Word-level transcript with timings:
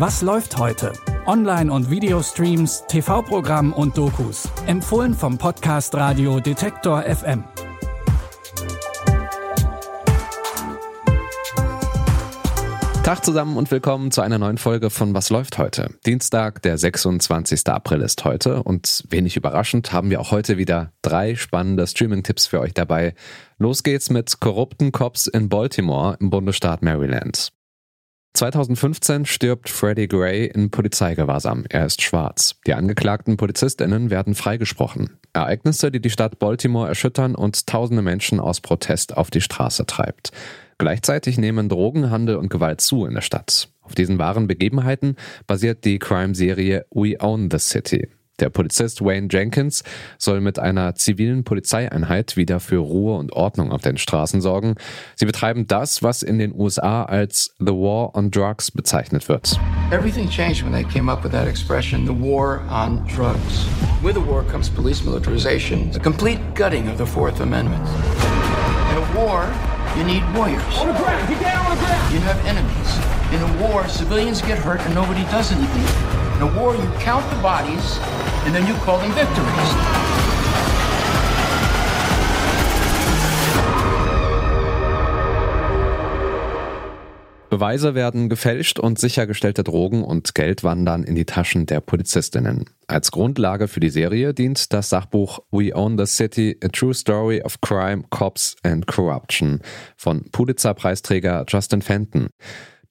Was 0.00 0.22
läuft 0.22 0.56
heute? 0.56 0.94
Online- 1.26 1.70
und 1.70 1.90
Videostreams, 1.90 2.84
TV-Programm 2.88 3.74
und 3.74 3.98
Dokus. 3.98 4.48
Empfohlen 4.66 5.12
vom 5.12 5.36
Podcast 5.36 5.94
Radio 5.94 6.40
Detektor 6.40 7.02
FM. 7.02 7.44
Tag 13.04 13.22
zusammen 13.26 13.58
und 13.58 13.70
willkommen 13.70 14.10
zu 14.10 14.22
einer 14.22 14.38
neuen 14.38 14.56
Folge 14.56 14.88
von 14.88 15.12
Was 15.12 15.28
läuft 15.28 15.58
heute? 15.58 15.90
Dienstag, 16.06 16.62
der 16.62 16.78
26. 16.78 17.66
April 17.66 18.00
ist 18.00 18.24
heute 18.24 18.62
und 18.62 19.04
wenig 19.10 19.36
überraschend 19.36 19.92
haben 19.92 20.08
wir 20.08 20.22
auch 20.22 20.30
heute 20.30 20.56
wieder 20.56 20.94
drei 21.02 21.34
spannende 21.34 21.86
Streaming-Tipps 21.86 22.46
für 22.46 22.60
euch 22.60 22.72
dabei. 22.72 23.12
Los 23.58 23.82
geht's 23.82 24.08
mit 24.08 24.40
korrupten 24.40 24.92
Cops 24.92 25.26
in 25.26 25.50
Baltimore 25.50 26.16
im 26.20 26.30
Bundesstaat 26.30 26.80
Maryland. 26.80 27.52
2015 28.34 29.26
stirbt 29.26 29.68
Freddie 29.68 30.08
Gray 30.08 30.46
in 30.46 30.70
Polizeigewahrsam. 30.70 31.64
Er 31.68 31.86
ist 31.86 32.00
schwarz. 32.00 32.56
Die 32.66 32.74
angeklagten 32.74 33.36
Polizistinnen 33.36 34.10
werden 34.10 34.34
freigesprochen. 34.34 35.18
Ereignisse, 35.32 35.90
die 35.90 36.00
die 36.00 36.10
Stadt 36.10 36.38
Baltimore 36.38 36.88
erschüttern 36.88 37.34
und 37.34 37.66
tausende 37.66 38.02
Menschen 38.02 38.40
aus 38.40 38.60
Protest 38.60 39.16
auf 39.16 39.30
die 39.30 39.40
Straße 39.40 39.84
treibt. 39.86 40.32
Gleichzeitig 40.78 41.38
nehmen 41.38 41.68
Drogenhandel 41.68 42.36
und 42.36 42.48
Gewalt 42.48 42.80
zu 42.80 43.04
in 43.04 43.14
der 43.14 43.20
Stadt. 43.20 43.68
Auf 43.82 43.94
diesen 43.94 44.18
wahren 44.18 44.46
Begebenheiten 44.46 45.16
basiert 45.46 45.84
die 45.84 45.98
Crime-Serie 45.98 46.86
We 46.90 47.16
Own 47.20 47.50
the 47.50 47.58
City. 47.58 48.08
Der 48.40 48.48
Polizist 48.48 49.04
Wayne 49.04 49.28
Jenkins 49.30 49.84
soll 50.18 50.40
mit 50.40 50.58
einer 50.58 50.94
zivilen 50.94 51.44
Polizeieinheit 51.44 52.36
wieder 52.36 52.58
für 52.58 52.78
Ruhe 52.78 53.18
und 53.18 53.32
Ordnung 53.32 53.70
auf 53.70 53.82
den 53.82 53.98
Straßen 53.98 54.40
sorgen. 54.40 54.76
Sie 55.14 55.26
betreiben 55.26 55.66
das, 55.66 56.02
was 56.02 56.22
in 56.22 56.38
den 56.38 56.54
USA 56.54 57.04
als 57.04 57.54
The 57.58 57.66
War 57.66 58.16
on 58.16 58.30
Drugs 58.30 58.70
bezeichnet 58.70 59.28
wird. 59.28 59.58
Everything 59.92 60.28
changed 60.28 60.64
when 60.64 60.72
they 60.72 60.84
came 60.84 61.10
up 61.10 61.22
with 61.22 61.32
that 61.32 61.46
expression, 61.46 62.06
the 62.06 62.12
war 62.12 62.62
on 62.70 63.04
drugs. 63.14 63.66
With 64.02 64.14
the 64.14 64.26
war 64.26 64.42
comes 64.44 64.70
police 64.70 65.04
militarization, 65.04 65.90
a 65.94 65.98
complete 65.98 66.40
gutting 66.54 66.88
of 66.88 66.96
the 66.96 67.06
Fourth 67.06 67.40
Amendment. 67.40 67.86
In 68.90 68.96
a 68.96 69.14
war, 69.14 69.46
you 69.98 70.04
need 70.04 70.22
warriors. 70.34 70.78
On 70.78 70.88
the 70.88 70.94
ground, 70.94 71.28
get 71.28 71.42
down 71.42 71.66
on 71.66 71.76
the 71.76 71.84
ground. 71.84 72.14
You 72.14 72.20
have 72.20 72.40
enemies. 72.46 73.20
In 73.32 73.42
a 73.42 73.68
war, 73.68 73.86
civilians 73.88 74.40
get 74.40 74.58
hurt 74.58 74.80
and 74.80 74.94
nobody 74.94 75.22
does 75.24 75.52
anything. 75.52 75.84
In 76.36 76.48
a 76.48 76.58
war, 76.58 76.74
you 76.74 76.90
count 76.98 77.28
the 77.30 77.36
bodies 77.42 77.98
and 78.44 78.54
then 78.54 78.66
you 78.66 78.74
call 78.84 78.98
them 78.98 79.12
victories. 79.14 80.00
Beweise 87.50 87.96
werden 87.96 88.28
gefälscht 88.28 88.78
und 88.78 89.00
sichergestellte 89.00 89.64
Drogen 89.64 90.04
und 90.04 90.36
Geld 90.36 90.62
wandern 90.62 91.02
in 91.02 91.16
die 91.16 91.24
Taschen 91.24 91.66
der 91.66 91.80
Polizistinnen. 91.80 92.66
Als 92.86 93.10
Grundlage 93.10 93.66
für 93.66 93.80
die 93.80 93.90
Serie 93.90 94.32
dient 94.32 94.72
das 94.72 94.88
Sachbuch 94.88 95.40
We 95.50 95.74
Own 95.74 95.98
the 95.98 96.06
City, 96.06 96.56
A 96.62 96.68
True 96.68 96.94
Story 96.94 97.42
of 97.42 97.60
Crime, 97.60 98.04
Cops 98.08 98.54
and 98.62 98.86
Corruption 98.86 99.60
von 99.96 100.30
Pulitzer-Preisträger 100.30 101.44
Justin 101.48 101.82
Fenton. 101.82 102.28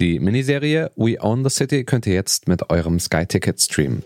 Die 0.00 0.18
Miniserie 0.18 0.90
We 0.96 1.20
Own 1.20 1.44
the 1.44 1.50
City 1.50 1.84
könnt 1.84 2.06
ihr 2.06 2.14
jetzt 2.14 2.48
mit 2.48 2.70
eurem 2.70 2.98
Sky-Ticket 2.98 3.60
streamen. 3.60 4.02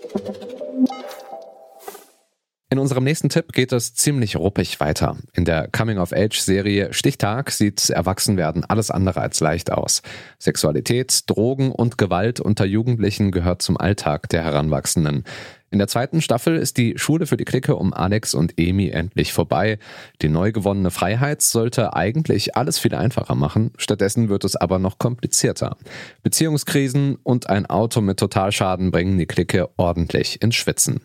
In 2.72 2.78
unserem 2.78 3.02
nächsten 3.02 3.28
Tipp 3.28 3.52
geht 3.52 3.72
es 3.72 3.94
ziemlich 3.94 4.36
ruppig 4.36 4.78
weiter. 4.78 5.16
In 5.32 5.44
der 5.44 5.66
Coming-of-Age-Serie 5.66 6.92
Stichtag 6.92 7.50
sieht 7.50 7.90
Erwachsenwerden 7.90 8.64
alles 8.64 8.92
andere 8.92 9.22
als 9.22 9.40
leicht 9.40 9.72
aus. 9.72 10.02
Sexualität, 10.38 11.28
Drogen 11.28 11.72
und 11.72 11.98
Gewalt 11.98 12.38
unter 12.38 12.64
Jugendlichen 12.64 13.32
gehört 13.32 13.60
zum 13.60 13.76
Alltag 13.76 14.28
der 14.28 14.44
Heranwachsenden. 14.44 15.24
In 15.72 15.80
der 15.80 15.88
zweiten 15.88 16.22
Staffel 16.22 16.56
ist 16.56 16.76
die 16.76 16.96
Schule 16.96 17.26
für 17.26 17.36
die 17.36 17.44
Clique 17.44 17.74
um 17.74 17.92
Alex 17.92 18.34
und 18.34 18.56
Emi 18.56 18.90
endlich 18.90 19.32
vorbei. 19.32 19.80
Die 20.22 20.28
neu 20.28 20.52
gewonnene 20.52 20.92
Freiheit 20.92 21.42
sollte 21.42 21.94
eigentlich 21.94 22.56
alles 22.56 22.78
viel 22.78 22.94
einfacher 22.94 23.34
machen. 23.34 23.72
Stattdessen 23.78 24.28
wird 24.28 24.44
es 24.44 24.54
aber 24.54 24.78
noch 24.78 24.98
komplizierter. 24.98 25.76
Beziehungskrisen 26.22 27.16
und 27.24 27.50
ein 27.50 27.66
Auto 27.66 28.00
mit 28.00 28.20
Totalschaden 28.20 28.92
bringen 28.92 29.18
die 29.18 29.26
Clique 29.26 29.68
ordentlich 29.76 30.40
ins 30.40 30.54
Schwitzen. 30.54 31.00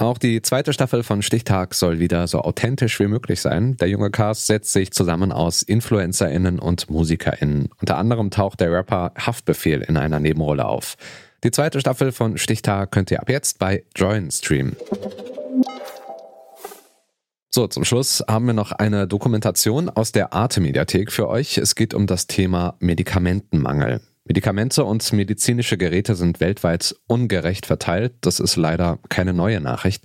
Auch 0.00 0.16
die 0.16 0.40
zweite 0.42 0.72
Staffel 0.72 1.02
von 1.02 1.22
Stichtag 1.22 1.74
soll 1.74 1.98
wieder 1.98 2.28
so 2.28 2.42
authentisch 2.42 3.00
wie 3.00 3.08
möglich 3.08 3.40
sein. 3.40 3.76
Der 3.78 3.88
junge 3.88 4.12
Cast 4.12 4.46
setzt 4.46 4.72
sich 4.72 4.92
zusammen 4.92 5.32
aus 5.32 5.62
InfluencerInnen 5.62 6.60
und 6.60 6.88
MusikerInnen. 6.88 7.68
Unter 7.80 7.98
anderem 7.98 8.30
taucht 8.30 8.60
der 8.60 8.72
Rapper 8.72 9.12
Haftbefehl 9.18 9.80
in 9.82 9.96
einer 9.96 10.20
Nebenrolle 10.20 10.66
auf. 10.66 10.96
Die 11.42 11.50
zweite 11.50 11.80
Staffel 11.80 12.12
von 12.12 12.38
Stichtag 12.38 12.92
könnt 12.92 13.10
ihr 13.10 13.20
ab 13.20 13.28
jetzt 13.28 13.58
bei 13.58 13.82
Join 13.96 14.30
streamen. 14.30 14.76
So, 17.50 17.66
zum 17.66 17.84
Schluss 17.84 18.22
haben 18.28 18.46
wir 18.46 18.54
noch 18.54 18.70
eine 18.70 19.08
Dokumentation 19.08 19.88
aus 19.88 20.12
der 20.12 20.32
Arte-Mediathek 20.32 21.10
für 21.10 21.28
euch. 21.28 21.58
Es 21.58 21.74
geht 21.74 21.92
um 21.92 22.06
das 22.06 22.28
Thema 22.28 22.76
Medikamentenmangel. 22.78 24.00
Medikamente 24.28 24.84
und 24.84 25.10
medizinische 25.14 25.78
Geräte 25.78 26.14
sind 26.14 26.38
weltweit 26.38 26.94
ungerecht 27.06 27.64
verteilt. 27.64 28.12
Das 28.20 28.40
ist 28.40 28.56
leider 28.56 28.98
keine 29.08 29.32
neue 29.32 29.58
Nachricht. 29.60 30.04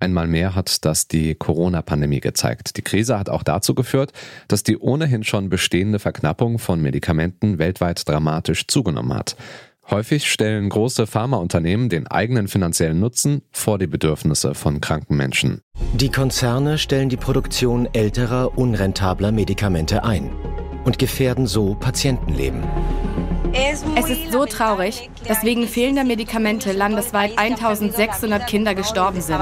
Einmal 0.00 0.26
mehr 0.26 0.56
hat 0.56 0.84
das 0.84 1.06
die 1.06 1.36
Corona-Pandemie 1.36 2.18
gezeigt. 2.18 2.76
Die 2.76 2.82
Krise 2.82 3.16
hat 3.16 3.28
auch 3.28 3.44
dazu 3.44 3.76
geführt, 3.76 4.12
dass 4.48 4.64
die 4.64 4.76
ohnehin 4.76 5.22
schon 5.22 5.50
bestehende 5.50 6.00
Verknappung 6.00 6.58
von 6.58 6.82
Medikamenten 6.82 7.58
weltweit 7.58 8.08
dramatisch 8.08 8.66
zugenommen 8.66 9.14
hat. 9.14 9.36
Häufig 9.88 10.30
stellen 10.30 10.68
große 10.68 11.06
Pharmaunternehmen 11.06 11.88
den 11.88 12.08
eigenen 12.08 12.48
finanziellen 12.48 12.98
Nutzen 12.98 13.42
vor 13.52 13.78
die 13.78 13.86
Bedürfnisse 13.86 14.54
von 14.54 14.80
kranken 14.80 15.16
Menschen. 15.16 15.60
Die 15.94 16.10
Konzerne 16.10 16.76
stellen 16.78 17.08
die 17.08 17.16
Produktion 17.16 17.88
älterer, 17.92 18.58
unrentabler 18.58 19.30
Medikamente 19.30 20.02
ein 20.02 20.30
und 20.84 20.98
gefährden 20.98 21.46
so 21.46 21.74
Patientenleben. 21.74 22.62
Es 23.52 23.82
ist 24.08 24.32
so 24.32 24.46
traurig, 24.46 25.10
dass 25.26 25.42
wegen 25.42 25.66
fehlender 25.66 26.04
Medikamente 26.04 26.72
landesweit 26.72 27.36
1600 27.36 28.46
Kinder 28.46 28.74
gestorben 28.74 29.20
sind. 29.20 29.40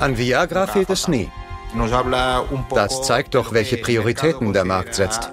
An 0.00 0.18
Viagra 0.18 0.66
fehlt 0.66 0.90
es 0.90 1.08
nie. 1.08 1.30
Das 2.74 3.02
zeigt 3.02 3.34
doch, 3.34 3.52
welche 3.52 3.76
Prioritäten 3.78 4.52
der 4.52 4.64
Markt 4.64 4.94
setzt. 4.94 5.32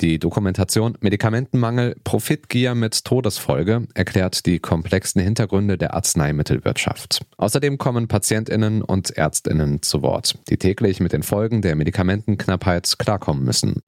Die 0.00 0.18
Dokumentation 0.18 0.96
Medikamentenmangel, 1.00 1.94
Profitgier 2.04 2.74
mit 2.74 3.04
Todesfolge 3.04 3.86
erklärt 3.92 4.46
die 4.46 4.58
komplexen 4.58 5.20
Hintergründe 5.20 5.76
der 5.76 5.92
Arzneimittelwirtschaft. 5.92 7.20
Außerdem 7.36 7.76
kommen 7.76 8.08
Patientinnen 8.08 8.80
und 8.80 9.10
Ärztinnen 9.10 9.82
zu 9.82 10.00
Wort, 10.00 10.38
die 10.48 10.56
täglich 10.56 11.00
mit 11.00 11.12
den 11.12 11.22
Folgen 11.22 11.60
der 11.60 11.76
Medikamentenknappheit 11.76 12.98
klarkommen 12.98 13.44
müssen. 13.44 13.82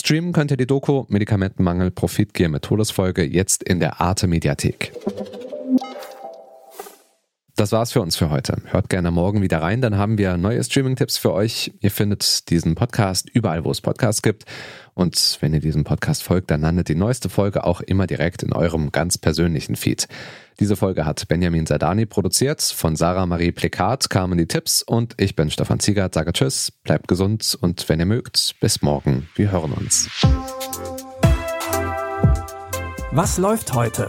Streamen 0.00 0.32
könnt 0.32 0.50
ihr 0.50 0.56
die 0.56 0.66
Doku 0.66 1.04
Medikamentenmangel, 1.08 1.90
Profitgier 1.90 2.48
mit 2.48 2.62
Todesfolge 2.62 3.24
jetzt 3.24 3.62
in 3.62 3.78
der 3.78 4.00
Arte 4.00 4.26
Mediathek. 4.26 4.92
Das 7.58 7.72
war's 7.72 7.90
für 7.90 8.00
uns 8.00 8.14
für 8.14 8.30
heute. 8.30 8.62
Hört 8.66 8.88
gerne 8.88 9.10
morgen 9.10 9.42
wieder 9.42 9.60
rein, 9.60 9.80
dann 9.80 9.98
haben 9.98 10.16
wir 10.16 10.36
neue 10.36 10.62
Streaming-Tipps 10.62 11.18
für 11.18 11.32
euch. 11.32 11.72
Ihr 11.80 11.90
findet 11.90 12.48
diesen 12.50 12.76
Podcast 12.76 13.28
überall, 13.30 13.64
wo 13.64 13.72
es 13.72 13.80
Podcasts 13.80 14.22
gibt. 14.22 14.44
Und 14.94 15.38
wenn 15.40 15.52
ihr 15.52 15.58
diesem 15.58 15.82
Podcast 15.82 16.22
folgt, 16.22 16.52
dann 16.52 16.60
landet 16.60 16.88
die 16.88 16.94
neueste 16.94 17.28
Folge 17.28 17.64
auch 17.64 17.80
immer 17.80 18.06
direkt 18.06 18.44
in 18.44 18.52
eurem 18.52 18.92
ganz 18.92 19.18
persönlichen 19.18 19.74
Feed. 19.74 20.06
Diese 20.60 20.76
Folge 20.76 21.04
hat 21.04 21.26
Benjamin 21.26 21.66
Sadani 21.66 22.06
produziert. 22.06 22.62
Von 22.62 22.94
Sarah 22.94 23.26
Marie 23.26 23.50
Plekat 23.50 24.08
kamen 24.08 24.38
die 24.38 24.46
Tipps 24.46 24.82
und 24.82 25.14
ich 25.16 25.34
bin 25.34 25.50
Stefan 25.50 25.80
Ziegert, 25.80 26.14
sage 26.14 26.32
Tschüss, 26.32 26.70
bleibt 26.84 27.08
gesund 27.08 27.58
und 27.60 27.88
wenn 27.88 27.98
ihr 27.98 28.06
mögt, 28.06 28.54
bis 28.60 28.82
morgen. 28.82 29.28
Wir 29.34 29.50
hören 29.50 29.72
uns. 29.72 30.08
Was 33.10 33.36
läuft 33.36 33.74
heute? 33.74 34.08